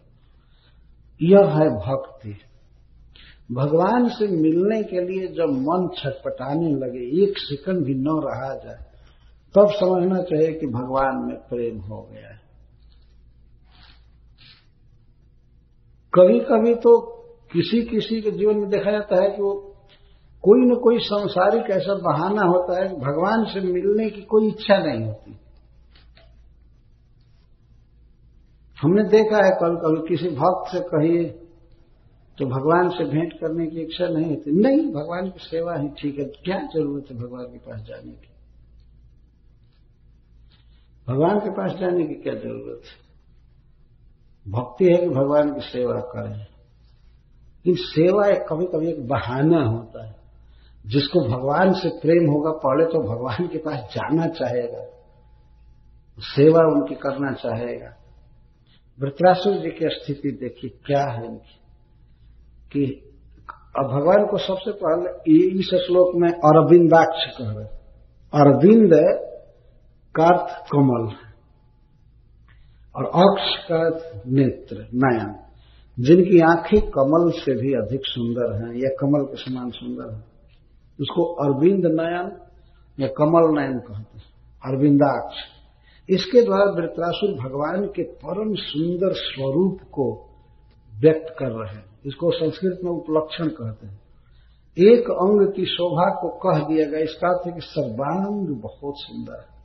यह 1.22 1.46
है 1.46 1.70
भक्ति। 1.70 2.36
भगवान 3.52 4.10
से 4.10 4.28
मिलने 4.28 4.84
के 4.84 5.02
लिए 5.02 5.28
जब 5.28 5.50
मन 5.50 5.90
छटपटाने 5.98 6.70
लगे, 6.70 7.24
एक 7.24 7.38
सेकंड 7.38 7.86
भी 7.86 7.94
न 7.94 8.22
रहा 8.24 8.56
जाए, 8.56 8.86
तब 9.56 9.68
समझना 9.72 10.22
चाहिए 10.22 10.54
कि 10.54 10.68
भगवान 10.68 11.26
में 11.28 11.38
प्रेम 11.38 11.80
हो 11.80 12.10
गया 12.12 12.28
है। 12.28 12.42
कभी 16.14 16.40
कभी 16.40 16.76
तो 16.76 17.00
किसी 17.52 17.82
किसी 17.82 18.22
के 18.22 18.32
जीवन 18.32 18.58
में 18.58 18.70
देखा 18.70 18.92
जाता 18.92 19.24
है 19.24 19.30
कि 19.30 19.42
वो 19.42 19.54
कोई 20.44 20.60
न 20.60 20.76
कोई 20.76 21.00
संसारिक 21.00 21.72
ऐसा 21.72 21.94
बहाना 21.94 22.42
होता 22.42 22.84
है 22.84 22.90
भगवान 22.90 23.46
से 23.46 23.60
मिलने 23.60 24.10
की 24.10 24.22
कोई 24.22 24.48
इच्छा 24.48 24.78
नहीं 24.78 25.06
होती। 25.06 25.40
हमने 28.82 29.04
देखा 29.04 29.38
है 29.38 29.52
कल 29.52 29.76
कभी 29.76 30.08
किसी 30.08 30.30
भक्त 30.36 30.72
से 30.72 30.80
कहिए 30.80 31.47
तो 32.38 32.46
भगवान 32.46 32.90
से 32.90 33.04
भेंट 33.04 33.34
करने 33.34 33.68
की 33.68 33.82
इच्छा 33.82 34.08
नहीं 34.08 34.30
होती। 34.30 34.52
नहीं, 34.52 34.94
भगवान 34.94 35.30
की 35.30 35.40
सेवा 35.40 35.76
ही 35.76 35.90
ठीक 35.90 36.20
है। 36.20 36.26
क्या 36.26 36.60
ज़रूरत 36.60 37.06
है 37.12 37.18
भगवान 37.18 37.46
के 37.46 37.58
पास 37.58 37.82
जाने 37.82 38.12
की? 38.12 38.28
भगवान 41.08 41.40
के 41.40 41.50
पास 41.50 41.72
जाने 41.80 42.08
की 42.08 42.14
क्या 42.14 42.34
ज़रूरत 42.34 42.82
है? 42.86 43.08
भक्ति 44.52 44.86
है 44.86 44.98
कि 44.98 45.10
भगवान 45.10 45.54
की 45.54 45.62
सेवा 45.62 46.00
करें। 46.00 46.38
लेकिन 46.38 47.76
सेवा 47.76 48.28
एक 48.28 48.46
कभी 48.50 48.66
कभी 48.66 48.90
एक 48.90 49.08
बहाना 49.08 49.64
होता 49.64 50.08
है। 50.08 50.16
जिसको 50.86 51.20
भगवान 51.20 51.74
से 51.74 51.90
प्रेम 51.90 52.32
होगा, 52.32 52.52
पहले 52.52 52.86
तो 52.86 53.16
भगवान 53.16 53.48
के 53.48 53.58
पास 53.58 53.76
जाना 53.76 54.28
चाहेगा। 54.28 54.86
सेवा 56.20 56.60
उनकी 56.60 56.96
करना 56.96 57.34
चाहेगा। 57.34 57.96
वृत्रासुर 59.00 59.54
जी 59.54 59.70
की 59.70 59.90
स्थिति 59.90 60.32
देखिए, 60.32 60.70
क्या 60.86 61.04
है 61.04 61.26
इनकी 61.26 61.57
कि 62.74 63.04
अब 63.80 63.86
भगवान 63.86 64.26
को 64.26 64.38
सबसे 64.38 64.72
पहले 64.72 65.34
इस 65.60 65.66
श्लोक 65.66 66.16
में 66.16 66.30
अरविंदाक्ष 66.30 67.38
कह 67.38 67.52
रहे 67.52 67.78
अरविंद 68.34 68.92
का 70.16 70.48
कमल 70.74 71.12
और 72.96 73.06
अक्ष 73.06 73.66
का 73.72 73.90
नेत्र, 74.28 74.76
नयन। 74.76 75.36
जिनकी 76.00 76.40
आँखें 76.40 76.82
कमल 76.82 77.32
से 77.32 77.62
भी 77.62 77.74
अधिक 77.74 78.02
सुंदर 78.04 78.56
हैं, 78.56 78.76
या 78.76 78.90
कमल 79.00 79.24
के 79.24 79.36
समान 79.36 79.70
सुंदर 79.70 80.14
हैं। 80.14 80.24
उसको 81.02 81.24
अरविंद 81.24 81.86
नयन 81.86 82.32
या 83.00 83.08
कमल 83.08 83.62
नयन 83.62 83.80
कहते 83.80 84.18
हैं। 84.18 84.24
अरविंदाक्ष। 84.66 85.36
इसके 86.10 86.42
द्वारा 86.42 86.64
वृत्रासुर 86.64 87.30
भगवान 87.30 87.86
के 87.86 88.04
परम 88.04 88.56
सुंदर 88.56 89.14
स्वरूप 89.14 89.80
को 89.82 90.27
व्यक्त 91.00 91.36
कर 91.40 91.48
रहे 91.48 91.76
हैं। 91.76 91.86
इसको 92.06 92.32
संस्कृत 92.32 92.80
में 92.84 92.92
उपलक्षण 92.92 93.48
कहते 93.48 93.88
हैं। 93.88 94.00
एक 94.78 95.12
अंग 95.12 95.54
की 95.54 95.66
शोभा 95.66 96.22
को 96.22 96.30
कह 96.30 96.68
दिया 96.68 96.86
गया। 96.86 97.00
इसका 97.00 97.28
अर्थ 97.28 97.48
है 97.48 97.54
कि 97.54 97.62
सर्वांग 97.62 98.48
बहुत 98.48 98.94
सुंदर 98.98 99.34
है। 99.34 99.58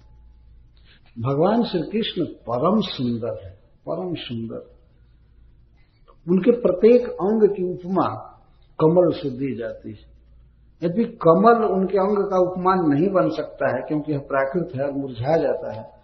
भगवान 1.22 1.64
श्री 1.64 1.80
कृष्ण 1.80 2.24
परम 2.24 2.80
सुंदर 2.80 3.44
है, 3.44 3.50
परम 3.88 4.14
सुंदर। 4.14 4.72
उनके 6.28 6.50
प्रत्येक 6.50 7.08
अंग 7.08 7.48
की 7.48 7.72
उपमा 7.72 8.06
कमल 8.80 9.12
से 9.12 9.30
दी 9.30 9.56
जाती 9.56 9.90
है। 9.90 10.12
यदि 10.84 11.04
कमल 11.04 11.64
उनके 11.64 11.98
अंग 11.98 12.30
का 12.30 12.38
उपमान 12.38 12.78
नहीं 12.78 13.08
बन 13.08 13.30
सकता 13.30 13.76
है, 13.76 13.82
क्योंकि 13.88 14.12
यह 14.12 14.18
प्राकृत 14.18 14.72
है 14.76 14.84
और 14.84 14.92
मुरझा 14.92 15.36
जाता 15.36 15.72
है 15.72 16.01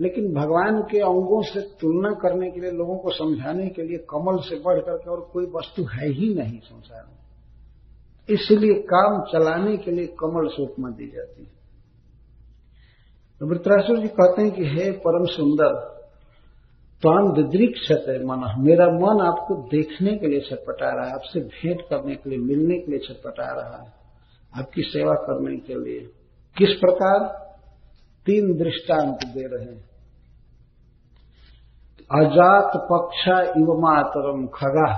लेकिन 0.00 0.34
भगवान 0.34 0.82
के 0.82 0.98
अंगों 0.98 1.42
से 1.42 1.60
तुलना 1.60 2.12
करने 2.12 2.50
के 2.50 2.60
लिए, 2.60 2.70
लोगों 2.70 2.98
को 2.98 3.10
समझाने 3.10 3.68
के 3.68 3.82
लिए, 3.82 3.98
कमल 3.98 4.38
से 4.38 4.60
बढ़ 4.60 4.80
करके 4.80 5.10
और 5.10 5.30
कोई 5.32 5.44
वस्तु 5.44 5.84
है 5.84 6.08
ही 6.08 6.34
नहीं 6.34 6.58
संसार 6.58 7.04
में। 7.04 7.20
इसलिए 8.36 8.74
काम 8.74 9.22
चलाने 9.32 9.76
के 9.76 9.90
लिए 9.90 10.06
कमल 10.06 10.48
से 10.48 10.62
उपमा 10.62 10.90
दी 10.90 11.06
जाती 11.06 11.42
है। 11.42 11.60
तो 13.40 13.96
जी 13.96 14.08
कहते 14.08 14.42
हैं 14.42 14.50
कि, 14.50 14.64
हे 14.64 14.90
परम 14.90 15.24
सुंदर 15.24 16.00
त्वान 17.02 17.32
दिदृक्षत 17.32 18.04
है 18.08 18.24
मन। 18.24 18.54
मेरा 18.58 18.86
मन 18.86 19.20
आपको 19.20 19.54
देखने 19.54 20.16
के 20.16 20.26
लिए 20.26 20.40
छटपटा 20.40 20.94
रहा 20.94 21.06
है, 21.06 21.12
आपसे 21.12 21.40
भेंट 21.40 21.80
करने 21.80 22.14
के 22.14 22.30
लिए, 22.30 22.38
मिलने 22.38 22.78
के 22.78 22.90
लिए 22.90 23.00
छटपटा 23.00 23.60
रहा 23.60 23.82
है, 23.82 23.92
आपकी 24.58 24.82
सेवा 24.82 25.14
करने 25.14 25.56
के 25.56 25.74
लिए। 25.74 26.00
किस 26.58 26.68
प्रकार? 26.68 27.50
तीन 28.26 28.58
दृष्टांत 28.58 29.14
दे 29.14 29.56
रहे 29.56 29.74
हैं। 29.74 29.89
अजात 32.10 32.72
पक्ष 32.92 33.26
इव 33.56 33.72
मातरम 33.78 34.46
खगा। 34.46 34.92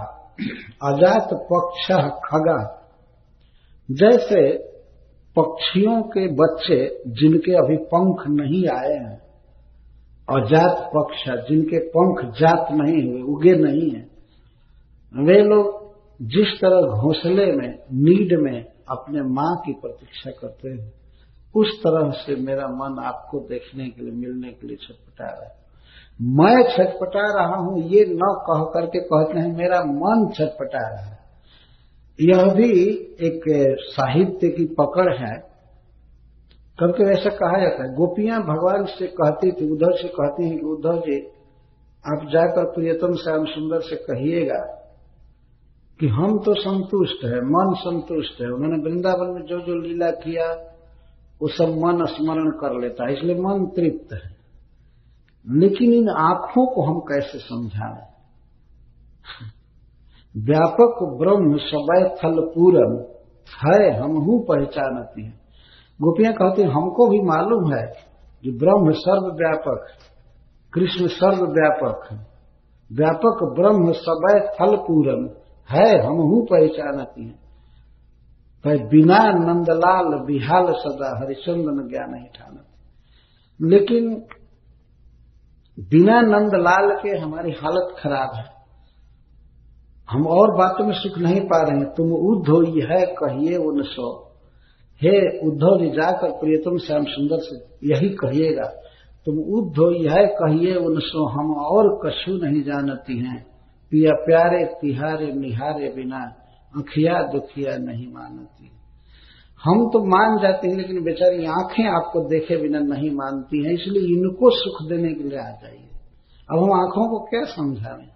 अजात 0.83 1.29
पक्ष 1.53 1.87
खगा। 2.25 2.61
जैसे 3.89 4.43
पक्षियों 5.37 6.03
के 6.03 6.27
बच्चे 6.33 6.79
जिनके 7.07 7.53
अभी 7.55 7.77
पंख 7.77 8.25
नहीं 8.29 8.65
आए 8.69 8.95
हैं, 8.95 9.19
अजात 10.29 10.91
पक्ष 10.97 11.25
जिनके 11.49 11.79
पंख 11.89 12.25
जात 12.35 12.73
नहीं 12.73 13.03
हुए, 13.11 13.23
उगे 13.23 13.53
नहीं 13.53 13.91
है, 13.91 14.03
वे 15.15 15.41
लोग 15.43 15.81
जिस 16.23 16.61
तरह 16.61 16.81
घोंसले 16.81 17.47
में 17.53 17.79
नीड 17.93 18.39
में 18.41 18.65
अपने 18.89 19.23
माँ 19.23 19.55
की 19.57 19.73
प्रतीक्षा 19.73 20.31
करते 20.31 20.69
हैं, 20.69 20.93
उस 21.55 21.79
तरह 21.79 22.11
से 22.11 22.37
मेरा 22.37 22.69
मन 22.69 23.03
आपको 23.05 23.41
देखने 23.41 23.89
के 23.89 24.03
लिए, 24.03 24.13
मिलने 24.13 24.53
के 24.53 24.67
लिए 24.67 24.77
छटपटा 24.77 25.25
रहा 25.25 25.45
है। 25.45 25.62
मैं 26.21 26.63
छटपटा 26.77 27.43
रहा 27.43 27.57
हूँ, 27.57 27.83
ये 27.83 28.05
न 28.05 28.21
कह 28.23 28.65
करके 28.65 29.01
कहते 29.01 29.39
हैं, 29.39 29.57
मेरा 29.57 29.81
मन 29.81 30.33
छटपटा 30.35 30.89
रहा 30.89 31.05
है। 31.05 31.19
यह 32.21 32.55
भी 32.55 32.71
एक 33.21 33.43
साहित्य 33.79 34.49
की 34.49 34.65
पकड़ 34.65 35.15
है। 35.15 35.53
कभी 36.81 36.93
कभी 36.93 37.11
ऐसा 37.11 37.31
कहा 37.31 37.61
जाता 37.61 37.85
है, 37.85 37.95
गोपियाँ 37.95 38.41
भगवान 38.43 38.85
से 38.85 39.07
कहती 39.07 39.53
थी, 39.53 39.71
उद्धव 39.71 39.91
से 39.93 40.09
कहती 40.09 40.49
हैं 40.49 40.59
कि 40.59 40.67
उद्धव 40.67 40.99
जी, 40.99 41.19
आप 42.05 42.29
जाकर 42.33 42.65
प्रियतम 42.65 43.15
श्याम 43.15 43.45
सुंदर 43.45 43.81
से 43.81 43.97
कहिएगा 43.97 44.79
कि 46.01 46.09
हम 46.09 46.39
तो 46.39 46.55
संतुष्ट 46.55 47.25
है, 47.25 47.41
मन 47.41 47.75
संतुष्ट 47.75 48.41
है। 48.41 48.47
उन्होंने 48.47 48.83
वृंदावन 48.83 49.35
में 49.35 49.43
जो 49.43 49.61
जो 49.61 49.75
लीला 49.75 50.11
किया, 50.11 50.47
वो 51.43 51.49
सब 51.49 51.69
मन 51.69 52.05
स्मरण 52.05 52.51
कर 52.51 52.81
लेता 52.81 53.07
है, 53.07 53.13
इसलिए 53.13 53.35
मन 53.35 53.67
तृप्त 53.67 54.13
है। 54.13 54.42
लेकिन 55.51 55.93
इन 55.93 56.09
आँखों 56.09 56.67
को 56.67 56.83
हम 56.83 57.01
कैसे 57.01 57.39
समझाएँ? 57.39 58.13
व्यापक 60.37 61.17
ब्रह्म 61.19 61.57
सबय 61.57 62.09
थल 62.09 62.41
पूरन 62.41 63.07
है, 63.67 64.01
हम 64.01 64.11
हूँ 64.11 64.45
पहचानती 64.45 65.25
है। 65.25 65.31
गोपियाँ 66.03 66.33
कहती 66.33 66.63
हमको 66.63 67.09
भी 67.09 67.21
मालूम 67.21 67.75
है 67.75 67.87
कि 68.43 68.51
ब्रह्म 68.51 68.93
सर्वव्यापक, 68.93 69.87
कृष्ण 70.73 71.07
सर्वव्यापक, 71.07 72.19
व्यापक 72.93 73.55
ब्रह्म 73.55 73.93
सबय 73.93 74.41
थल 74.41 74.77
पूरन 74.77 75.31
है, 75.71 76.07
हम 76.07 76.13
हूँ 76.13 76.47
पहचानती 76.47 77.25
है। 77.25 77.43
पर 78.65 78.89
बिना 78.89 79.19
नंदलाल 79.33 80.25
बिहाल 80.25 80.67
सदा 80.67 81.25
हरिचंदन 81.25 81.89
ज्ञान 81.89 82.15
ही 82.15 82.29
लेकिन 83.69 84.25
बिना 85.81 86.21
नंदलाल 86.21 87.03
के 87.03 87.19
हमारी 87.19 87.51
हालत 87.51 87.95
खराब 87.99 88.31
है। 88.35 88.45
हम 90.11 90.27
और 90.27 90.59
बातों 90.59 90.87
में 90.87 90.95
सुख 90.95 91.19
नहीं 91.19 91.41
पा 91.41 91.63
रहे 91.63 91.81
हैं। 91.81 91.95
तुम 91.95 92.13
उद्धव 92.13 92.63
है 92.65 93.07
कहिए 93.07 93.57
उन 93.57 93.83
सो। 93.83 94.33
हे 95.03 95.39
उद्धव 95.49 95.85
जी 95.85 95.91
जाकर 95.91 96.31
प्रियतम 96.31 96.79
श्याम 96.79 97.05
सुंदर 97.05 97.39
से 97.41 97.87
यही 97.89 98.09
कहिएगा। 98.09 98.65
तुम 99.27 99.39
उद्धव 99.39 100.19
है 100.19 100.27
कहिए 100.27 100.75
उन 100.75 100.99
सो। 100.99 101.29
हम 101.29 101.55
और 101.55 102.01
कछु 102.07 102.33
नहीं 102.33 102.63
जानती 102.63 103.19
हैं। 103.19 103.53
पिया 103.91 104.13
प्यारे 104.13 104.65
तिहारे 104.65 105.33
निहारे 105.33 105.93
बिना, 105.97 106.37
अखिया 106.77 107.23
दुखिया 107.23 107.77
नहीं 107.77 108.13
मानती। 108.13 108.71
हम 109.65 109.91
तो 109.91 110.05
मान 110.05 110.43
जाते 110.43 110.69
हैं, 110.69 110.77
लेकिन 110.77 111.03
बेचारी 111.05 111.47
आँखें 111.47 111.85
आपको 111.85 112.29
देखे 112.29 112.57
बिना 112.57 112.79
नहीं 112.79 113.11
मानती 113.11 113.65
हैं, 113.65 113.73
इसलिए 113.73 114.03
इनको 114.03 114.51
सुख 114.51 114.89
देने 114.89 115.15
के 115.15 115.23
लिए 115.25 115.39
आ 115.39 115.51
जाइए। 115.51 115.89
अब 116.51 116.59
हम 116.59 116.73
आँखों 116.73 117.11
को 117.11 117.19
क्या 117.19 117.45
समझाएँ? 117.45 118.09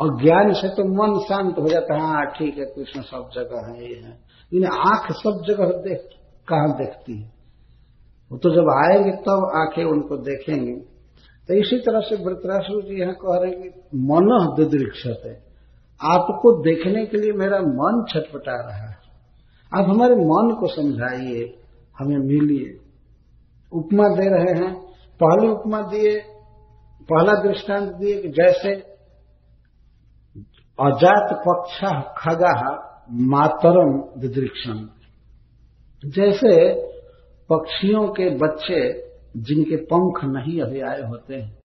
और 0.00 0.22
ज्ञान 0.22 0.52
से 0.52 0.68
तो 0.68 0.84
मन 0.84 1.18
शांत 1.18 1.58
हो 1.58 1.68
जाता 1.68 1.94
है 1.94 2.00
हाँ 2.00 2.26
ठीक 2.26 2.58
है 2.58 2.64
कृष्ण 2.64 3.02
सब 3.02 3.30
जगह 3.34 3.72
है, 3.72 3.88
ये 3.90 3.96
है। 3.96 4.10
लेकिन 4.52 4.64
आँख 4.64 5.12
सब 5.12 5.44
जगह 5.48 5.64
देख, 5.64 6.08
कहाँ 6.48 6.76
देखती 6.76 7.20
है? 7.20 7.32
वो 8.32 8.38
तो 8.38 8.50
जब 8.50 8.70
आएँगे, 8.70 9.10
तब 9.10 9.22
तो 9.22 9.60
आँखें 9.60 9.84
उनको 9.84 10.16
देखेंगे। 10.16 10.74
तो 11.48 11.54
इसी 11.54 11.78
तरह 11.78 12.00
से 12.00 12.24
वृतराशु 12.24 12.82
जी 12.82 13.00
यहाँ 13.00 13.14
कह 13.14 13.38
रहे 13.42 13.50
हैं 13.50 13.62
कि 13.62 13.68
मन 13.94 14.54
दिदृक्षत। 14.56 15.22
है 15.26 15.47
आपको 16.00 16.52
देखने 16.62 17.06
के 17.06 17.16
लिए 17.16 17.32
मेरा 17.32 17.58
मन 17.58 18.04
छटपटा 18.08 18.54
रहा 18.68 18.88
है। 18.88 18.96
आप 19.72 19.84
हमारे 19.88 20.14
मन 20.14 20.56
को 20.60 20.66
समझाइए, 20.68 21.58
हमें 21.98 22.18
मिलिए। 22.18 22.78
उपमा 23.72 24.08
दे 24.08 24.28
रहे 24.28 24.64
हैं, 24.64 24.74
पहले 25.20 25.48
उपमा 25.48 25.80
दिए, 25.82 26.20
पहला 27.02 27.32
दृष्टांत 27.42 27.92
दिए 27.92 28.22
कि 28.22 28.28
जैसे 28.28 28.74
अजात 30.78 31.32
पक्ष 31.48 31.78
खगा 32.18 32.84
मातरम 33.12 34.20
दिदृक्षण 34.20 34.86
जैसे 36.04 36.74
पक्षियों 37.50 38.08
के 38.08 38.30
बच्चे 38.30 38.80
जिनके 39.36 39.76
पंख 39.76 40.24
नहीं 40.24 40.60
अभी 40.60 40.80
आए 40.80 41.02
होते 41.02 41.34
हैं। 41.34 41.56